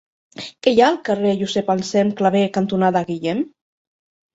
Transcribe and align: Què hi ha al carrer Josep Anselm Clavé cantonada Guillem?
Què 0.67 0.73
hi 0.77 0.81
ha 0.85 0.87
al 0.93 0.97
carrer 1.11 1.35
Josep 1.43 1.71
Anselm 1.75 2.13
Clavé 2.23 2.45
cantonada 2.61 3.09
Guillem? 3.15 3.51